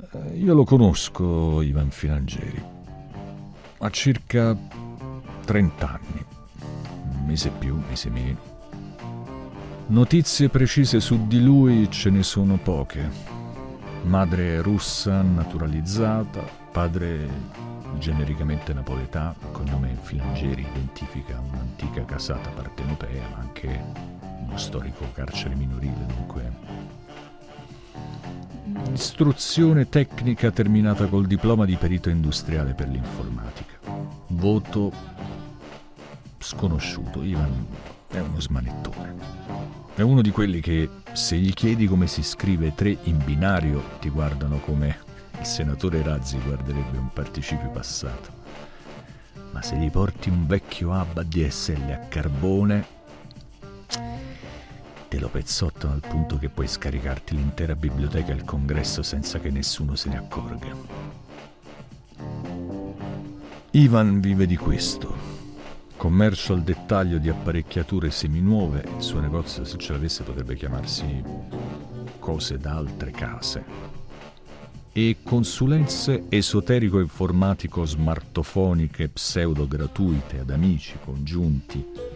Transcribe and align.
Eh, 0.00 0.36
io 0.36 0.54
lo 0.54 0.64
conosco, 0.64 1.60
Ivan 1.60 1.90
Filangeri. 1.90 2.62
Ha 3.78 3.90
circa 3.90 4.56
30 5.44 5.88
anni, 5.88 6.24
mese 7.26 7.50
più, 7.50 7.80
mese 7.88 8.10
meno. 8.10 8.38
Notizie 9.88 10.48
precise 10.48 11.00
su 11.00 11.26
di 11.26 11.42
lui 11.42 11.90
ce 11.90 12.10
ne 12.10 12.22
sono 12.22 12.58
poche. 12.58 13.10
Madre 14.04 14.62
russa 14.62 15.22
naturalizzata, 15.22 16.42
padre 16.70 17.28
genericamente 17.98 18.72
napoletano, 18.72 19.34
il 19.40 19.50
cognome 19.52 19.96
Filangeri 20.00 20.62
identifica 20.62 21.40
un'antica 21.40 22.04
casata 22.04 22.50
partenopea, 22.50 23.28
ma 23.30 23.38
anche 23.38 23.82
uno 24.46 24.56
storico 24.56 25.06
carcere 25.12 25.54
minorile, 25.54 26.06
dunque 26.06 26.52
istruzione 28.92 29.88
tecnica 29.88 30.50
terminata 30.50 31.06
col 31.06 31.26
diploma 31.26 31.64
di 31.64 31.76
perito 31.76 32.08
industriale 32.08 32.74
per 32.74 32.88
l'informatica. 32.88 33.78
Voto 34.28 34.92
sconosciuto. 36.38 37.22
Ivan 37.22 37.66
è 38.08 38.18
uno 38.18 38.40
smanettone. 38.40 39.14
È 39.94 40.02
uno 40.02 40.22
di 40.22 40.30
quelli 40.30 40.60
che 40.60 40.88
se 41.12 41.36
gli 41.36 41.52
chiedi 41.52 41.86
come 41.86 42.06
si 42.06 42.22
scrive 42.22 42.74
tre 42.74 42.96
in 43.04 43.22
binario 43.24 43.82
ti 44.00 44.08
guardano 44.10 44.58
come 44.58 44.96
il 45.38 45.44
senatore 45.44 46.02
Razzi 46.02 46.38
guarderebbe 46.38 46.98
un 46.98 47.10
participio 47.12 47.70
passato. 47.70 48.36
Ma 49.50 49.62
se 49.62 49.76
gli 49.76 49.90
porti 49.90 50.28
un 50.28 50.46
vecchio 50.46 50.92
ABBA 50.92 51.22
DSL 51.22 51.90
a 51.90 51.98
carbone, 52.08 52.97
te 55.08 55.18
lo 55.18 55.28
pezzottano 55.28 55.94
al 55.94 56.02
punto 56.06 56.38
che 56.38 56.50
puoi 56.50 56.68
scaricarti 56.68 57.34
l'intera 57.34 57.74
biblioteca 57.74 58.32
al 58.32 58.44
congresso 58.44 59.02
senza 59.02 59.38
che 59.38 59.48
nessuno 59.50 59.96
se 59.96 60.10
ne 60.10 60.18
accorga. 60.18 60.66
Ivan 63.70 64.20
vive 64.20 64.46
di 64.46 64.56
questo. 64.56 65.36
Commercio 65.96 66.52
al 66.52 66.62
dettaglio 66.62 67.18
di 67.18 67.28
apparecchiature 67.28 68.10
seminuove, 68.10 68.84
il 68.96 69.02
suo 69.02 69.20
negozio 69.20 69.64
se 69.64 69.78
ce 69.78 69.92
l'avesse 69.92 70.22
potrebbe 70.22 70.54
chiamarsi 70.54 71.22
cose 72.18 72.58
da 72.58 72.76
altre 72.76 73.10
case 73.10 73.96
e 74.92 75.16
consulenze 75.22 76.24
esoterico-informatico-smartofoniche 76.28 79.08
pseudo-gratuite 79.08 80.40
ad 80.40 80.50
amici, 80.50 80.98
congiunti 81.04 82.07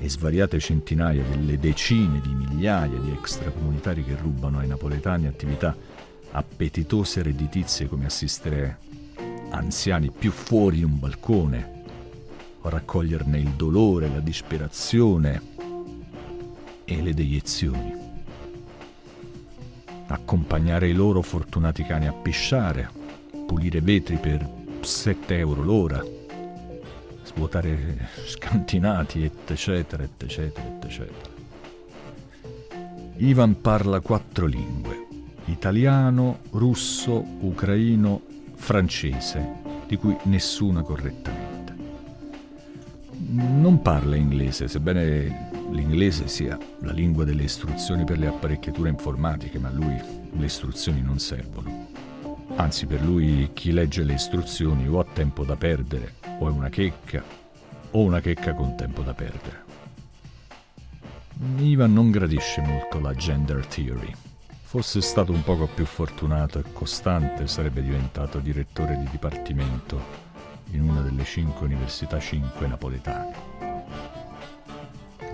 e 0.00 0.08
svariate 0.08 0.60
centinaia 0.60 1.22
delle 1.22 1.58
decine 1.58 2.20
di 2.20 2.32
migliaia 2.32 2.98
di 2.98 3.10
extracomunitari 3.10 4.04
che 4.04 4.16
rubano 4.16 4.58
ai 4.58 4.68
napoletani 4.68 5.26
attività 5.26 5.76
appetitose 6.30 7.20
e 7.20 7.22
redditizie 7.24 7.88
come 7.88 8.06
assistere 8.06 8.78
anziani 9.50 10.10
più 10.10 10.30
fuori 10.30 10.82
un 10.82 10.98
balcone 10.98 11.76
o 12.60 12.68
raccoglierne 12.68 13.38
il 13.38 13.50
dolore, 13.50 14.08
la 14.08 14.20
disperazione 14.20 15.42
e 16.84 17.02
le 17.02 17.14
deiezioni. 17.14 18.06
Accompagnare 20.06 20.88
i 20.88 20.94
loro 20.94 21.22
fortunati 21.22 21.84
cani 21.84 22.06
a 22.06 22.12
pisciare, 22.12 22.90
pulire 23.46 23.80
vetri 23.80 24.16
per 24.16 24.46
7 24.80 25.36
euro 25.36 25.62
l'ora, 25.62 26.02
svuotare 27.28 28.08
scantinati, 28.24 29.30
eccetera, 29.46 30.02
eccetera, 30.02 30.78
eccetera. 30.82 31.36
Ivan 33.18 33.60
parla 33.60 34.00
quattro 34.00 34.46
lingue, 34.46 35.06
italiano, 35.46 36.38
russo, 36.50 37.22
ucraino, 37.40 38.22
francese, 38.54 39.46
di 39.86 39.96
cui 39.96 40.16
nessuna 40.24 40.82
correttamente. 40.82 41.56
Non 43.18 43.82
parla 43.82 44.16
inglese, 44.16 44.68
sebbene 44.68 45.50
l'inglese 45.70 46.28
sia 46.28 46.56
la 46.80 46.92
lingua 46.92 47.24
delle 47.24 47.42
istruzioni 47.42 48.04
per 48.04 48.18
le 48.18 48.28
apparecchiature 48.28 48.88
informatiche, 48.88 49.58
ma 49.58 49.68
a 49.68 49.72
lui 49.72 50.00
le 50.30 50.44
istruzioni 50.44 51.02
non 51.02 51.18
servono. 51.18 51.88
Anzi, 52.56 52.86
per 52.86 53.02
lui 53.02 53.50
chi 53.52 53.72
legge 53.72 54.02
le 54.04 54.14
istruzioni 54.14 54.88
o 54.88 54.98
ha 54.98 55.04
tempo 55.04 55.44
da 55.44 55.56
perdere 55.56 56.27
o 56.38 56.48
è 56.48 56.50
una 56.50 56.68
checca 56.68 57.22
o 57.90 58.02
una 58.02 58.20
checca 58.20 58.54
con 58.54 58.76
tempo 58.76 59.02
da 59.02 59.14
perdere. 59.14 59.64
Ivan 61.58 61.92
non 61.92 62.10
gradisce 62.10 62.60
molto 62.60 63.00
la 63.00 63.14
gender 63.14 63.64
theory. 63.66 64.14
Fosse 64.62 65.00
stato 65.00 65.32
un 65.32 65.42
poco 65.42 65.66
più 65.66 65.84
fortunato 65.84 66.58
e 66.58 66.72
costante 66.72 67.46
sarebbe 67.46 67.82
diventato 67.82 68.38
direttore 68.38 68.98
di 68.98 69.08
dipartimento 69.10 70.26
in 70.72 70.82
una 70.82 71.00
delle 71.00 71.24
cinque 71.24 71.64
università 71.64 72.18
cinque 72.18 72.66
napoletane 72.66 73.58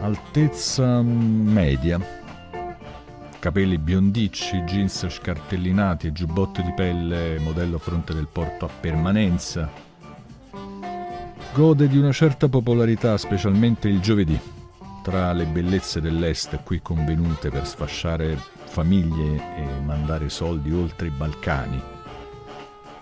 altezza 0.04 1.00
media, 1.03 1.98
capelli 3.38 3.78
biondicci, 3.78 4.62
jeans 4.62 5.09
scartellinati 5.09 6.09
e 6.09 6.12
giubbotto 6.12 6.60
di 6.60 6.72
pelle 6.72 7.38
modello 7.38 7.78
fronte 7.78 8.12
del 8.12 8.28
porto 8.31 8.66
a 8.66 8.69
permanenza. 8.69 9.92
Gode 11.54 11.87
di 11.87 11.97
una 11.98 12.10
certa 12.10 12.48
popolarità, 12.48 13.16
specialmente 13.16 13.87
il 13.87 14.00
giovedì, 14.00 14.37
tra 15.04 15.32
le 15.32 15.44
bellezze 15.44 16.00
dell'Est 16.00 16.65
qui 16.65 16.82
convenute 16.82 17.48
per 17.48 17.65
sfasciare 17.65 18.37
famiglie 18.65 19.37
e 19.56 19.81
mandare 19.84 20.31
soldi 20.31 20.72
oltre 20.72 21.06
i 21.06 21.10
Balcani. 21.10 21.81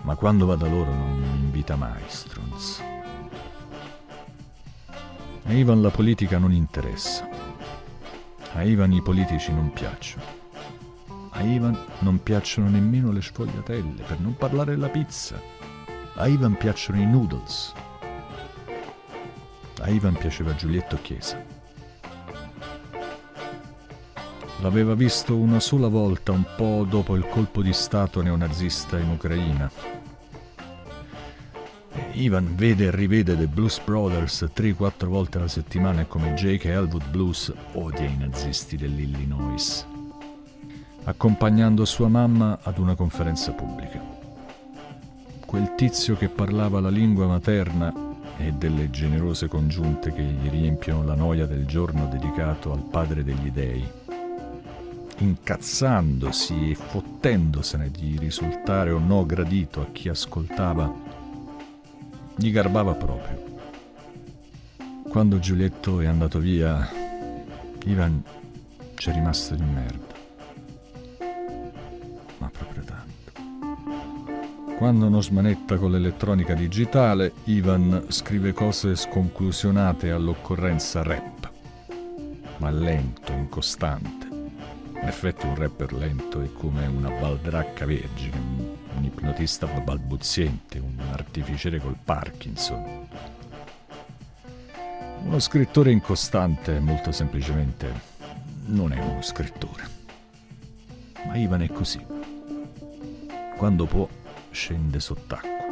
Ma 0.01 0.13
quando 0.13 0.45
va 0.45 0.55
da 0.55 0.67
loro 0.67 0.93
non 0.93 1.17
mi 1.17 1.39
invita 1.39 1.75
mai, 1.75 2.03
stronzo. 2.05 2.83
A 5.45 5.51
Ivan 5.51 5.81
la 5.81 5.89
politica 5.89 6.37
non 6.37 6.51
interessa. 6.51 7.27
A 8.53 8.61
Ivan 8.61 8.93
i 8.93 9.01
politici 9.01 9.51
non 9.51 9.73
piacciono. 9.73 10.23
A 11.31 11.41
Ivan 11.41 11.75
non 12.01 12.21
piacciono 12.21 12.69
nemmeno 12.69 13.11
le 13.11 13.23
sfogliatelle, 13.23 14.03
per 14.03 14.19
non 14.19 14.35
parlare 14.35 14.75
della 14.75 14.89
pizza. 14.89 15.41
A 16.17 16.27
Ivan 16.27 16.55
piacciono 16.55 17.01
i 17.01 17.07
noodles. 17.07 17.73
A 19.83 19.89
Ivan 19.89 20.15
piaceva 20.15 20.55
Giulietto 20.55 20.97
Chiesa. 21.01 21.43
L'aveva 24.61 24.93
visto 24.95 25.35
una 25.35 25.59
sola 25.59 25.89
volta, 25.89 26.31
un 26.31 26.45
po' 26.55 26.85
dopo 26.89 27.17
il 27.17 27.27
colpo 27.27 27.61
di 27.61 27.73
Stato 27.73 28.21
neonazista 28.21 28.97
in 28.97 29.09
Ucraina, 29.09 29.69
Ivan 32.13 32.55
vede 32.55 32.85
e 32.85 32.91
rivede 32.91 33.35
The 33.35 33.47
Blues 33.47 33.81
Brothers 33.83 34.47
3-4 34.55 35.05
volte 35.07 35.37
alla 35.39 35.49
settimana 35.49 36.01
e 36.01 36.07
come 36.07 36.33
Jake 36.35 36.71
Elwood 36.71 37.09
Blues 37.09 37.51
odia 37.73 38.05
i 38.05 38.15
nazisti 38.15 38.77
dell'Illinois, 38.77 39.85
accompagnando 41.03 41.83
sua 41.83 42.07
mamma 42.07 42.59
ad 42.61 42.77
una 42.77 42.95
conferenza 42.95 43.51
pubblica. 43.51 43.99
Quel 45.45 45.73
tizio 45.75 46.15
che 46.15 46.29
parlava 46.29 46.79
la 46.79 46.89
lingua 46.89 47.27
materna 47.27 48.12
e 48.37 48.51
delle 48.53 48.89
generose 48.89 49.47
congiunte 49.47 50.11
che 50.11 50.21
gli 50.21 50.49
riempiono 50.49 51.03
la 51.03 51.15
noia 51.15 51.45
del 51.45 51.65
giorno 51.65 52.07
dedicato 52.07 52.71
al 52.71 52.83
padre 52.83 53.23
degli 53.23 53.51
dei, 53.51 53.85
incazzandosi 55.17 56.71
e 56.71 56.75
fottendosene 56.75 57.89
di 57.89 58.17
risultare 58.17 58.91
o 58.91 58.99
no 58.99 59.25
gradito 59.25 59.81
a 59.81 59.87
chi 59.91 60.09
ascoltava 60.09 60.91
gli 62.35 62.51
garbava 62.51 62.93
proprio. 62.95 63.51
Quando 65.07 65.37
Giulietto 65.37 66.01
è 66.01 66.07
andato 66.07 66.39
via, 66.39 66.89
Ivan 67.85 68.23
c'è 68.95 69.13
rimasto 69.13 69.53
di 69.53 69.63
merda. 69.63 70.15
Ma 72.39 72.49
proprio 72.49 72.83
tanto. 72.83 73.22
Quando 74.77 75.07
non 75.07 75.23
smanetta 75.23 75.77
con 75.77 75.91
l'elettronica 75.91 76.55
digitale, 76.55 77.33
Ivan 77.45 78.05
scrive 78.09 78.53
cose 78.53 78.95
sconclusionate 78.95 80.11
all'occorrenza 80.11 81.03
rap, 81.03 81.49
ma 82.57 82.69
lento, 82.69 83.31
incostante. 83.31 84.27
In 84.29 85.07
effetti 85.07 85.45
un 85.45 85.55
rapper 85.55 85.93
lento 85.93 86.41
è 86.41 86.51
come 86.51 86.85
una 86.87 87.09
baldracca 87.09 87.85
vergine, 87.85 88.37
un 88.97 89.03
ipnotista 89.03 89.67
balbuziente, 89.67 90.79
un 90.79 90.97
artificiere 91.11 91.79
col 91.79 91.97
Parkinson. 92.03 93.07
Uno 95.23 95.39
scrittore 95.39 95.91
incostante, 95.91 96.79
molto 96.79 97.11
semplicemente, 97.11 97.91
non 98.65 98.91
è 98.91 98.99
uno 98.99 99.21
scrittore. 99.21 99.87
Ma 101.25 101.37
Ivan 101.37 101.61
è 101.61 101.67
così. 101.67 102.05
Quando 103.55 103.85
può, 103.85 104.07
scende 104.53 104.99
sott'acqua. 104.99 105.65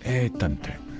E 0.00 0.32
tant'è. 0.36 0.93